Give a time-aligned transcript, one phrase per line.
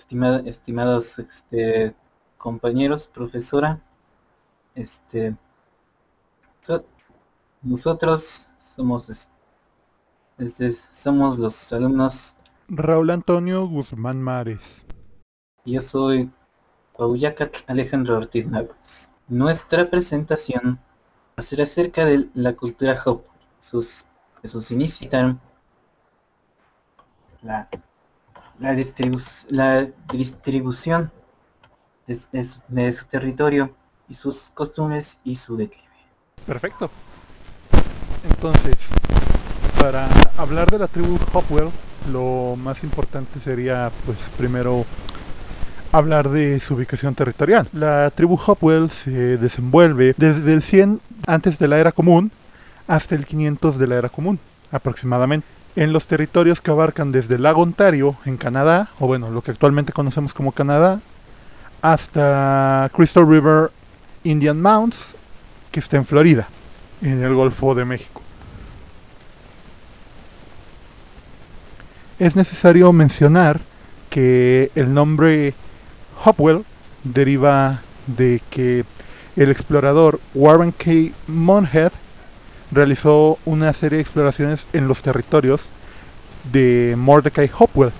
[0.00, 1.94] estimados este,
[2.38, 3.80] compañeros, profesora,
[4.74, 5.36] este,
[7.62, 9.30] nosotros somos,
[10.38, 12.36] este, somos los alumnos
[12.72, 14.86] Raúl Antonio Guzmán Mares.
[15.64, 16.30] Yo soy
[16.96, 19.10] Pauyacat Alejandro Ortiz Navas.
[19.26, 20.78] Nuestra presentación
[21.38, 23.24] será acerca de la cultura hop,
[23.58, 24.06] sus,
[24.44, 25.12] sus inicios,
[27.42, 27.68] la,
[28.60, 28.76] la,
[29.48, 31.10] la distribución
[32.06, 33.74] de, su territorio
[34.08, 35.88] y sus costumbres y su declive.
[36.46, 36.90] Perfecto.
[38.28, 38.76] Entonces,
[39.80, 41.70] para hablar de la tribu Hopwell,
[42.12, 44.84] lo más importante sería, pues, primero
[45.92, 47.68] hablar de su ubicación territorial.
[47.72, 52.30] La tribu Hopwell se desenvuelve desde el 100 antes de la era común
[52.86, 54.38] hasta el 500 de la era común,
[54.70, 55.59] aproximadamente.
[55.76, 59.52] En los territorios que abarcan desde el lago Ontario, en Canadá, o bueno, lo que
[59.52, 61.00] actualmente conocemos como Canadá,
[61.80, 63.70] hasta Crystal River
[64.24, 65.14] Indian Mounts,
[65.70, 66.48] que está en Florida,
[67.02, 68.20] en el Golfo de México.
[72.18, 73.60] Es necesario mencionar
[74.10, 75.54] que el nombre
[76.24, 76.64] Hopwell
[77.04, 78.84] deriva de que
[79.36, 81.14] el explorador Warren K.
[81.28, 81.92] Monhead
[82.72, 85.62] realizó una serie de exploraciones en los territorios
[86.52, 87.92] de Mordecai Hopwell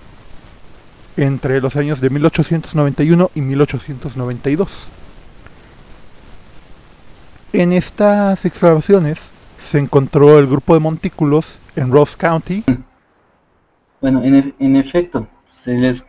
[1.16, 4.86] entre los años de 1891 y 1892.
[7.52, 9.18] En estas excavaciones
[9.58, 12.64] se encontró el grupo de montículos en Ross County.
[14.00, 16.04] Bueno, en, en efecto, se les,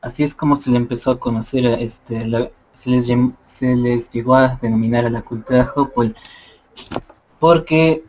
[0.00, 2.20] así es como se le empezó a conocer, este,
[2.74, 3.06] se, les,
[3.46, 6.14] se les llegó a denominar a la cultura Hopwell,
[7.38, 8.04] porque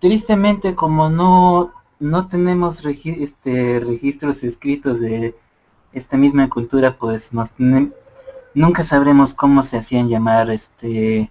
[0.00, 5.34] tristemente como no no tenemos este, registros escritos de
[5.92, 7.54] esta misma cultura, pues nos
[8.54, 11.30] nunca sabremos cómo se hacían llamar, este,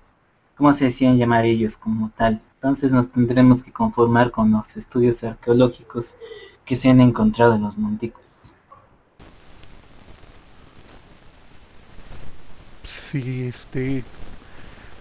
[0.57, 2.41] cómo se hacían llamar ellos como tal.
[2.55, 6.15] Entonces nos tendremos que conformar con los estudios arqueológicos
[6.65, 8.25] que se han encontrado en los montículos.
[12.83, 14.03] Sí, este,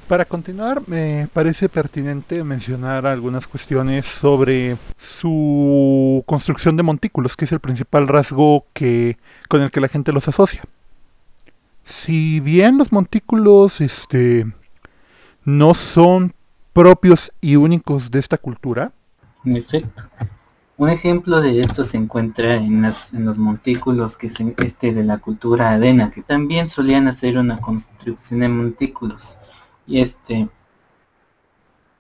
[0.05, 7.53] para continuar, me parece pertinente mencionar algunas cuestiones sobre su construcción de montículos, que es
[7.53, 10.63] el principal rasgo que, con el que la gente los asocia.
[11.85, 14.47] Si bien los montículos este,
[15.45, 16.35] no son
[16.73, 18.93] propios y únicos de esta cultura.
[19.45, 20.05] En efecto.
[20.77, 25.71] Un ejemplo de esto se encuentra en, los montículos que se, este de la cultura
[25.71, 29.39] adena, que también solían hacer una construcción de montículos
[29.87, 30.49] y este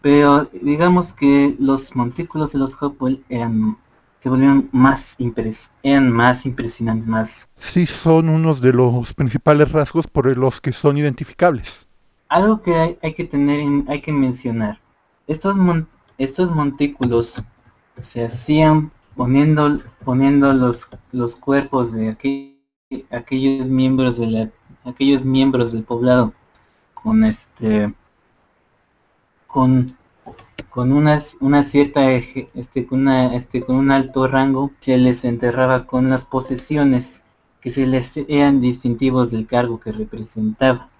[0.00, 3.78] pero digamos que los montículos de los Hopwell eran
[4.20, 10.06] se volvieron más impres eran más impresionantes más sí son unos de los principales rasgos
[10.06, 11.86] por los que son identificables.
[12.28, 14.78] Algo que hay, hay que tener en, hay que mencionar
[15.26, 15.56] estos
[16.18, 17.42] estos montículos
[18.00, 22.08] se hacían poniendo poniendo los los cuerpos de
[23.10, 24.50] aquellos miembros de la
[24.84, 26.34] aquellos miembros del poblado
[27.04, 27.94] con este
[29.46, 29.96] con
[30.70, 35.86] con una, una cierta este con una este con un alto rango se les enterraba
[35.86, 37.22] con las posesiones
[37.60, 40.90] que se les eran distintivos del cargo que representaba.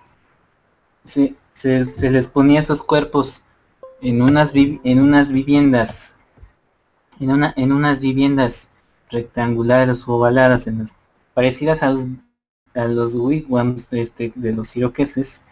[1.04, 3.44] Se, se, les ponía esos cuerpos
[4.00, 6.16] en unas en unas viviendas
[7.20, 8.68] en una en unas viviendas
[9.10, 10.94] rectangulares o ovaladas en las
[11.32, 12.06] parecidas a los
[12.74, 15.42] a los wigwams este, de los iroqueses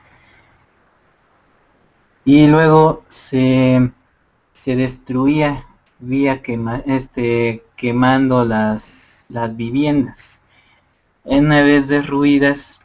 [2.25, 3.91] y luego se,
[4.53, 5.66] se destruía
[5.99, 10.41] vía quema, este, quemando las, las viviendas.
[11.25, 12.81] Una vez derruidas,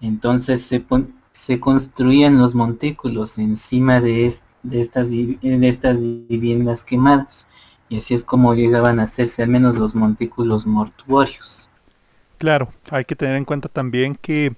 [0.00, 0.84] entonces se,
[1.32, 7.48] se construían los montículos encima de, de, estas, de estas viviendas quemadas.
[7.88, 11.70] Y así es como llegaban a hacerse al menos los montículos mortuorios.
[12.36, 14.54] Claro, hay que tener en cuenta también que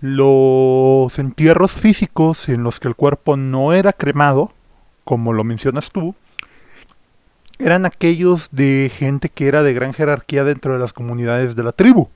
[0.00, 4.52] los entierros físicos en los que el cuerpo no era cremado,
[5.04, 6.14] como lo mencionas tú,
[7.58, 11.72] eran aquellos de gente que era de gran jerarquía dentro de las comunidades de la
[11.72, 12.08] tribu.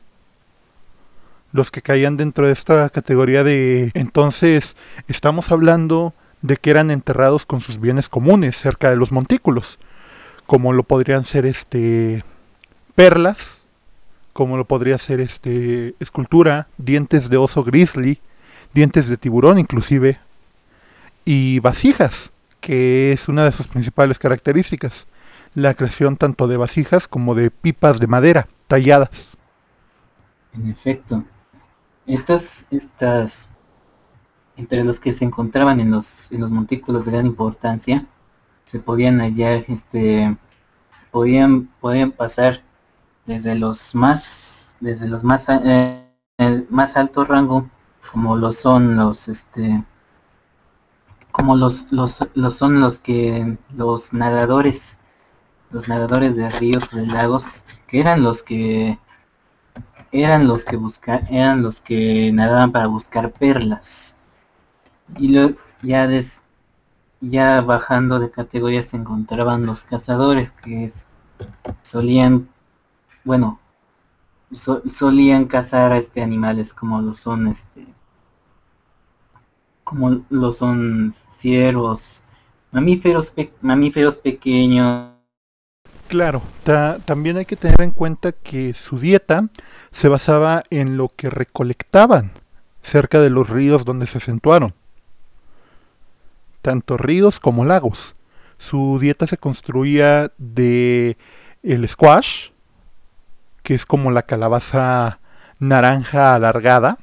[1.52, 3.90] Los que caían dentro de esta categoría de...
[3.94, 4.76] Entonces,
[5.06, 9.78] estamos hablando de que eran enterrados con sus bienes comunes cerca de los montículos,
[10.46, 12.24] como lo podrían ser este
[12.94, 13.63] perlas,
[14.34, 18.20] como lo podría ser este escultura, dientes de oso grizzly,
[18.74, 20.18] dientes de tiburón inclusive,
[21.24, 25.06] y vasijas, que es una de sus principales características,
[25.54, 29.38] la creación tanto de vasijas como de pipas de madera talladas.
[30.52, 31.24] En efecto,
[32.04, 33.48] estas, estas,
[34.56, 38.04] entre los que se encontraban en los, en los montículos de gran importancia,
[38.64, 40.36] se podían hallar, este,
[41.12, 42.63] podían, podían pasar
[43.26, 46.06] desde los más, desde los más, eh,
[46.38, 47.68] el más alto rango,
[48.12, 49.84] como lo son los, este,
[51.32, 55.00] como los, los, los son los que, los nadadores,
[55.70, 58.98] los nadadores de ríos de lagos, que eran los que
[60.12, 64.16] eran los que buscar, eran los que nadaban para buscar perlas.
[65.18, 66.44] Y lo, ya des,
[67.20, 70.92] ya bajando de categoría se encontraban los cazadores que
[71.82, 72.48] solían,
[73.24, 73.60] bueno,
[74.52, 77.86] solían cazar a este animales como lo son este
[79.82, 82.22] como lo son ciervos,
[82.72, 85.10] mamíferos mamíferos pequeños.
[86.08, 86.42] Claro,
[87.04, 89.48] también hay que tener en cuenta que su dieta
[89.90, 92.32] se basaba en lo que recolectaban
[92.82, 94.74] cerca de los ríos donde se acentuaron
[96.64, 98.16] tanto ríos como lagos.
[98.56, 101.18] Su dieta se construía de
[101.62, 102.48] el squash,
[103.64, 105.18] que es como la calabaza
[105.58, 106.98] naranja alargada.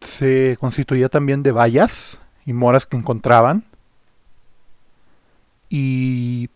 [0.00, 3.62] Se constituía también de bayas y moras que encontraban.
[5.70, 6.50] Y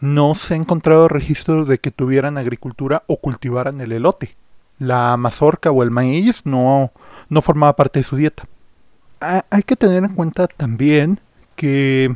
[0.00, 4.36] no se ha encontrado registros de que tuvieran agricultura o cultivaran el elote.
[4.78, 6.92] La mazorca o el maíz no,
[7.30, 8.44] no formaba parte de su dieta
[9.20, 11.20] hay que tener en cuenta también
[11.56, 12.14] que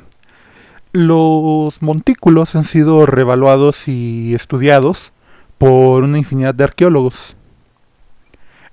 [0.92, 5.12] los montículos han sido revaluados y estudiados
[5.56, 7.34] por una infinidad de arqueólogos.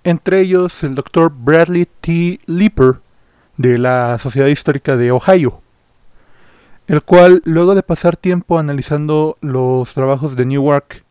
[0.03, 2.39] Entre ellos el doctor Bradley T.
[2.45, 2.95] Leeper
[3.57, 5.61] de la Sociedad Histórica de Ohio,
[6.87, 11.03] el cual luego de pasar tiempo analizando los trabajos de Newark,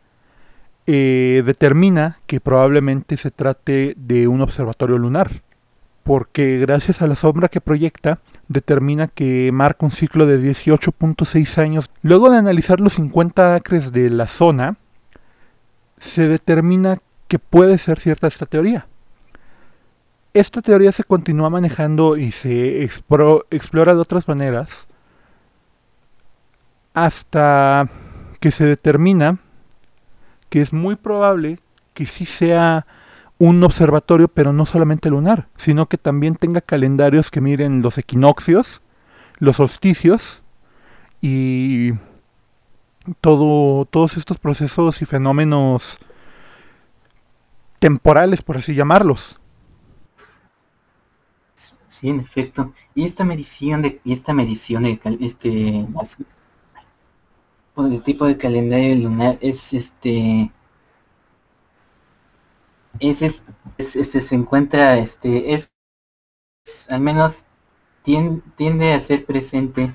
[0.86, 5.42] eh, determina que probablemente se trate de un observatorio lunar
[6.08, 11.90] porque gracias a la sombra que proyecta, determina que marca un ciclo de 18.6 años.
[12.00, 14.78] Luego de analizar los 50 acres de la zona,
[15.98, 18.86] se determina que puede ser cierta esta teoría.
[20.32, 24.86] Esta teoría se continúa manejando y se explora de otras maneras
[26.94, 27.86] hasta
[28.40, 29.40] que se determina
[30.48, 31.58] que es muy probable
[31.92, 32.86] que sí sea
[33.38, 38.82] un observatorio, pero no solamente lunar, sino que también tenga calendarios que miren los equinoccios,
[39.38, 40.42] los solsticios
[41.20, 41.92] y
[43.20, 45.98] todo, todos estos procesos y fenómenos
[47.78, 49.38] temporales, por así llamarlos.
[51.86, 52.72] Sí, en efecto.
[52.94, 55.86] Y esta medición de, y esta medición de este
[58.04, 60.50] tipo de calendario lunar es este
[63.00, 63.30] ese,
[63.78, 65.74] este se encuentra, este, es,
[66.88, 67.46] al menos
[68.02, 69.94] tiende, a ser presente,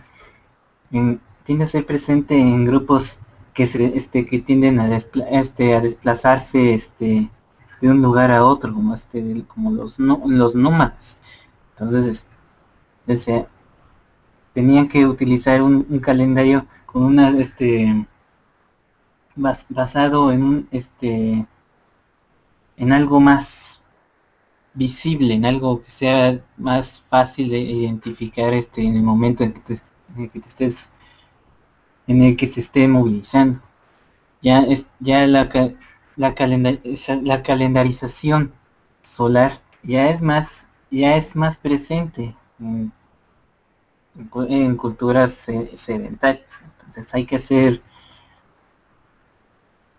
[0.92, 3.20] en, tiende a ser presente en grupos
[3.54, 7.30] que se, este, que tienden a, este, a desplazarse, este,
[7.82, 11.22] de un lugar a otro, como este, como los no, los nómadas.
[11.72, 12.26] Entonces,
[13.08, 13.48] este,
[14.54, 18.08] tenían que utilizar un, un calendario con una, este,
[19.36, 21.46] basado en un, este,
[22.78, 23.82] en algo más
[24.74, 29.60] visible, en algo que sea más fácil de identificar este en el momento en que
[29.62, 29.74] te,
[30.48, 30.92] estés
[32.08, 33.62] en el que se esté movilizando.
[34.42, 35.50] Ya es ya la
[36.16, 36.36] la,
[37.24, 38.54] la calendarización
[39.04, 42.92] solar ya es más ya es más presente en,
[44.78, 45.34] culturas
[45.76, 46.62] sedentarias.
[46.64, 47.82] Entonces hay que hacer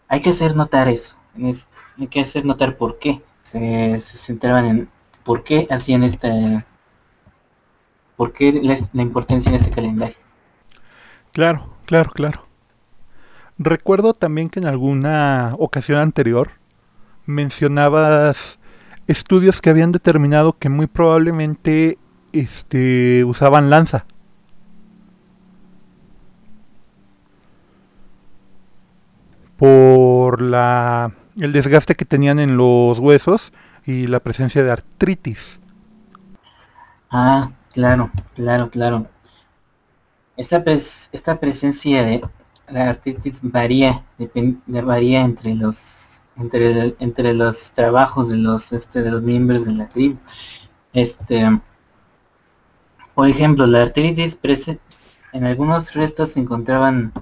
[0.08, 1.16] hay que hacer notar eso.
[1.36, 4.88] Hay que hacer notar por qué se, centraban en
[5.24, 6.64] por qué hacían esta
[8.16, 8.52] por qué
[8.92, 10.16] la, importancia en este calendario.
[11.32, 12.46] Claro, claro, claro.
[13.58, 16.52] Recuerdo también que en alguna ocasión anterior
[17.26, 18.58] mencionabas
[19.06, 21.98] estudios que habían determinado que muy probablemente
[22.32, 24.06] este usaban lanza.
[29.56, 33.52] Por la el desgaste que tenían en los huesos
[33.86, 35.60] y la presencia de artritis.
[37.10, 39.06] Ah, claro, claro, claro.
[40.36, 42.22] Esta, esta presencia de
[42.68, 44.04] la artritis varía,
[44.66, 49.88] varía entre los entre, entre los trabajos de los este de los miembros de la
[49.88, 50.18] tribu.
[50.92, 51.60] Este,
[53.14, 54.38] por ejemplo, la artritis
[55.32, 57.12] en algunos restos se encontraban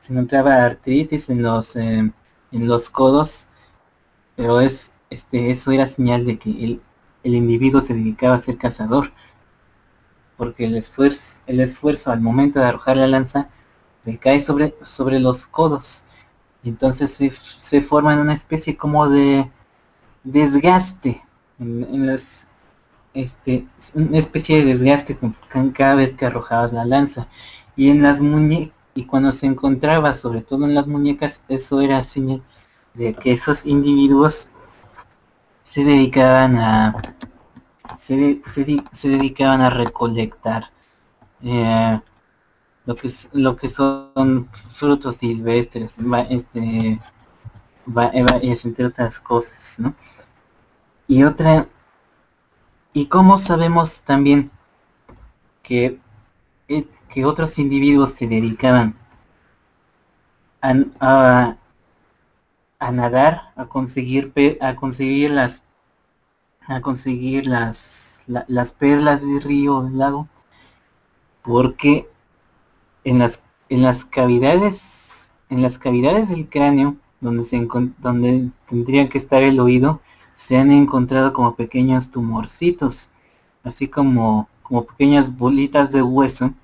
[0.00, 2.10] se encontraba artritis en los eh,
[2.52, 3.46] en los codos
[4.36, 6.82] pero es este eso era señal de que el,
[7.24, 9.12] el individuo se dedicaba a ser cazador
[10.36, 13.50] porque el esfuerzo el esfuerzo al momento de arrojar la lanza
[14.04, 16.04] recae sobre sobre los codos.
[16.62, 19.50] Y entonces se, se forma una especie como de
[20.24, 21.22] desgaste
[21.58, 22.48] en, las
[23.14, 25.18] este una especie de desgaste
[25.74, 27.28] cada vez que arrojabas la lanza.
[27.76, 32.02] Y en las muñecas y cuando se encontraba sobre todo en las muñecas eso era
[32.04, 32.42] señal
[32.94, 34.50] de que esos individuos
[35.62, 37.16] se dedicaban a
[37.98, 40.70] se, se, dedicaban a recolectar
[41.42, 42.00] eh,
[42.86, 45.98] lo que lo que son frutos silvestres
[46.30, 47.00] este
[48.64, 49.94] entre otras cosas ¿no?
[51.06, 51.68] y otra
[52.92, 54.50] y cómo sabemos también
[55.62, 56.00] que
[56.68, 58.94] eh, que otros individuos se dedicaban
[60.62, 61.56] a,
[62.78, 65.64] a, nadar, a conseguir a conseguir las
[66.66, 70.28] a conseguir las las perlas del río del lago
[71.42, 72.08] porque
[73.04, 77.66] en las en las cavidades en las cavidades del cráneo donde se
[77.98, 80.00] donde tendría que estar el oído
[80.36, 83.10] se han encontrado como pequeños tumorcitos
[83.64, 86.54] así como como pequeñas bolitas de hueso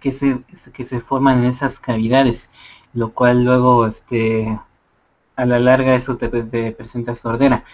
[0.00, 0.42] que se,
[0.72, 2.50] que se forman en esas cavidades,
[2.94, 4.58] lo cual luego este
[5.36, 6.28] a la larga eso te,
[6.72, 7.64] presenta sordera.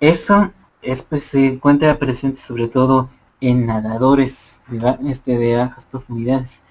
[0.00, 6.62] Eso es, pues, se encuentra presente sobre todo en nadadores de, este, de bajas profundidades.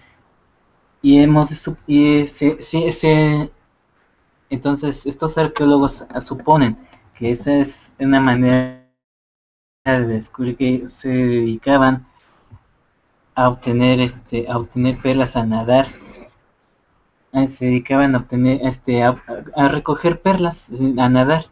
[1.01, 1.51] Y hemos
[1.87, 3.51] y se,
[4.49, 6.77] entonces estos arqueólogos suponen
[7.15, 8.85] que esa es una manera
[9.85, 12.05] de descubrir que se dedicaban
[13.45, 15.87] a obtener este a obtener perlas a nadar.
[17.33, 19.15] Ah, se dedicaban a obtener este a,
[19.69, 21.45] recoger perlas a nadar.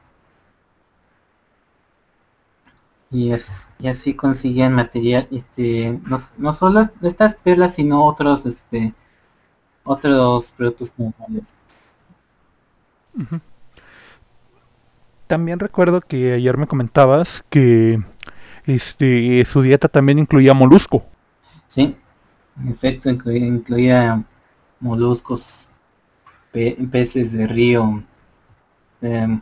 [3.12, 8.94] Y, es, y así conseguían material este no, no solo estas perlas sino otros este
[9.84, 11.56] otros productos naturales.
[15.28, 18.04] También recuerdo que ayer me comentabas que
[18.66, 21.06] este su dieta también incluía molusco
[21.70, 21.96] Sí,
[22.60, 24.26] en efecto incluía,
[24.80, 25.68] moluscos,
[26.52, 28.04] peces de río,
[29.02, 29.42] em,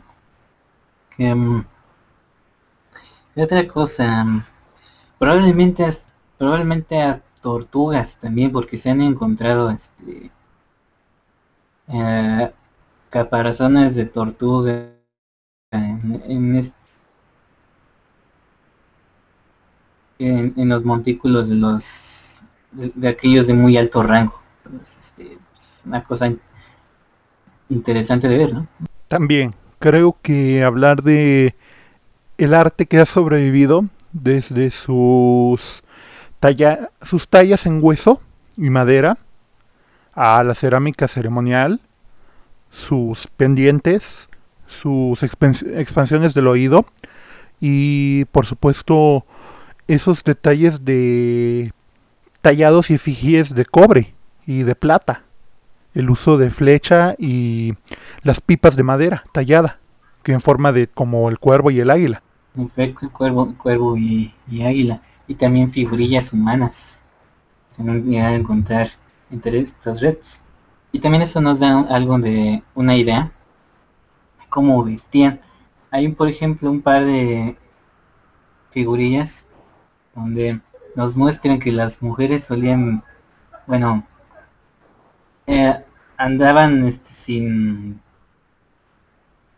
[1.18, 1.64] em,
[3.34, 4.46] ¿qué otra cosa?
[5.18, 5.88] Probablemente,
[6.36, 10.30] probablemente a tortugas también, porque se han encontrado este,
[11.88, 12.52] eh,
[13.10, 14.92] caparazones de tortuga
[15.72, 16.56] en, en,
[20.18, 24.40] los montículos de los de, aquellos de muy alto rango.
[25.00, 26.32] Este, es una cosa
[27.68, 28.66] interesante de ver, ¿no?
[29.08, 31.54] También creo que hablar de
[32.36, 35.82] el arte que ha sobrevivido desde sus
[36.40, 38.20] talla, sus tallas en hueso
[38.56, 39.18] y madera
[40.14, 41.80] a la cerámica ceremonial,
[42.70, 44.28] sus pendientes,
[44.66, 46.84] sus expansiones del oído
[47.60, 49.24] y por supuesto
[49.88, 51.72] esos detalles de
[52.42, 54.14] tallados y efigies de cobre
[54.46, 55.22] y de plata,
[55.94, 57.74] el uso de flecha y
[58.22, 59.78] las pipas de madera tallada,
[60.22, 62.22] que en forma de como el cuervo y el águila.
[63.12, 64.32] Cuervo, cuervo y,
[64.64, 67.02] águila, y también figurillas humanas,
[67.70, 68.90] se nos a encontrar
[69.30, 70.42] entre estos restos.
[70.92, 73.32] Y también eso nos da algo de una idea
[74.48, 75.40] cómo vestían.
[75.90, 77.56] Hay por ejemplo un par de
[78.70, 79.47] figurillas
[80.18, 80.60] donde
[80.94, 83.04] nos muestran que las mujeres solían,
[83.66, 84.06] bueno,
[85.46, 85.82] eh,
[86.16, 88.00] andaban este, sin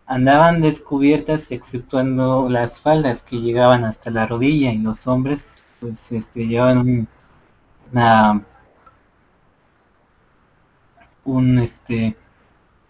[0.07, 6.47] andaban descubiertas exceptuando las faldas que llegaban hasta la rodilla y los hombres pues este
[6.49, 7.09] llevaban
[7.93, 8.45] una
[11.25, 12.17] un este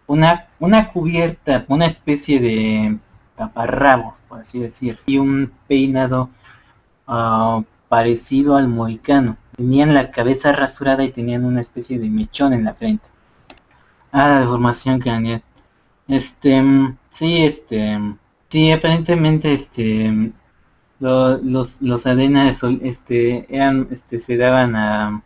[0.07, 2.99] una una cubierta una especie de
[3.37, 6.31] taparrabos por así decir y un peinado
[7.11, 9.37] uh, parecido al mohicano.
[9.57, 13.07] Tenían la cabeza rasurada y tenían una especie de mechón en la frente.
[14.13, 15.43] Ah, la deformación craneal.
[16.09, 16.63] Este,
[17.11, 17.99] sí, este,
[18.49, 20.33] sí, aparentemente, este,
[20.99, 25.23] los, los adenas, este, eran, este, se daban a,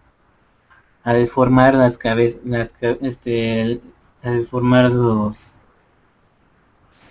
[1.04, 3.80] a deformar las cabezas, las, este,
[4.22, 5.54] a deformar los,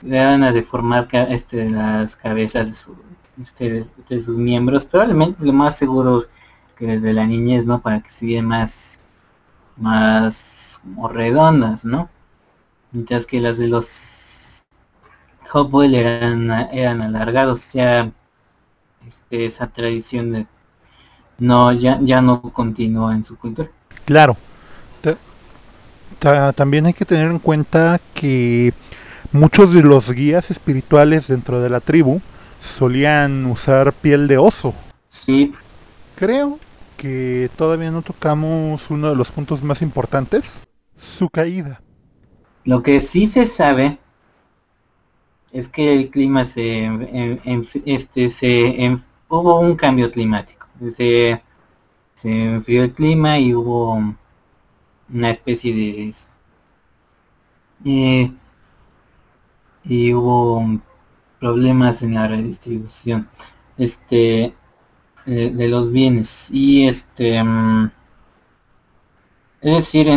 [0.04, 2.96] le daban a deformar, este, las cabezas de su,
[3.42, 6.26] este, de sus miembros, probablemente lo más seguro
[6.78, 7.82] que desde la niñez, ¿no?
[7.82, 9.02] Para que se más,
[9.78, 12.10] más redondas, ¿no?
[12.92, 14.64] Mientras que las de los
[15.52, 18.12] Hopwell eran, eran alargados, ya
[19.08, 20.48] este, esa tradición de
[21.40, 23.70] no ya, ya no continúa en su cultura.
[24.06, 24.38] Claro.
[26.56, 28.74] también hay que tener en cuenta que
[29.32, 32.22] muchos de los guías espirituales dentro de la tribu
[32.64, 34.74] solían usar piel de oso.
[35.10, 35.54] Sí.
[36.16, 36.60] Creo
[36.98, 40.62] que todavía no tocamos uno de los puntos más importantes,
[40.98, 41.82] su caída.
[42.64, 43.98] Lo que sí se sabe
[45.52, 46.90] es que el clima se,
[47.86, 50.68] este, se hubo un cambio climático.
[50.96, 51.42] Se,
[52.16, 54.02] se enfrió el clima y hubo
[55.14, 56.14] una especie de
[57.86, 58.32] eh,
[59.84, 60.80] y hubo
[61.44, 63.28] problemas en la redistribución
[63.78, 64.56] este
[65.26, 66.50] de, los bienes.
[66.52, 67.92] Y este mm,
[69.60, 70.08] es decir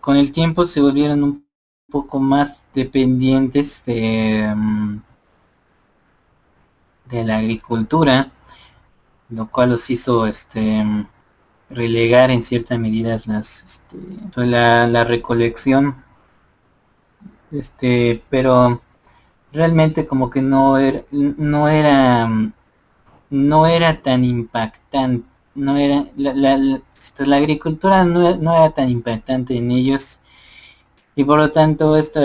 [0.00, 1.44] con el tiempo se volvieron un
[1.90, 5.00] poco más dependientes de, mm,
[7.10, 8.30] de la agricultura
[9.30, 10.84] lo cual los hizo este
[11.70, 16.04] relegar en cierta medida las este, la, la recolección.
[17.50, 18.80] Este pero
[19.52, 22.28] realmente como que no era no era
[23.30, 28.88] no era tan impactante no era la, la, este, la agricultura no, no, era tan
[28.90, 30.20] impactante en ellos
[31.16, 32.20] y por lo tanto este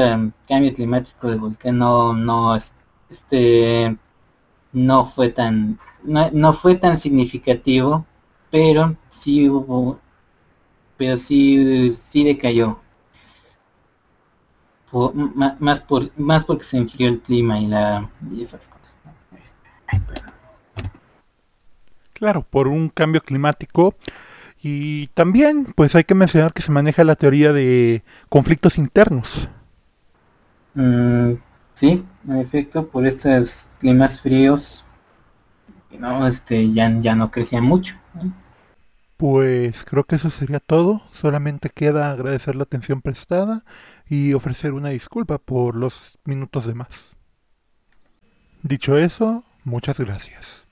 [0.48, 3.98] cambio climático del volcán no no este
[4.74, 8.06] no fue tan no, fue tan significativo,
[8.52, 10.00] pero sí hubo,
[10.98, 12.80] pero sí, sí decayó.
[15.60, 18.94] Más, por, más porque se enfrió el clima y, la, y esas cosas.
[22.14, 23.96] Claro, por un cambio climático.
[24.62, 29.50] Y también, pues hay que mencionar que se maneja la teoría de conflictos internos.
[30.74, 31.34] Mm,
[31.74, 34.86] sí, en efecto, por estos climas fríos
[36.00, 37.96] no, este, ya, ya no crecía mucho.
[39.18, 41.02] Pues creo que eso sería todo.
[41.12, 43.64] Solamente queda agradecer la atención prestada
[44.08, 47.16] y ofrecer una disculpa por los minutos de más.
[48.62, 50.63] Dicho eso, muchas gracias.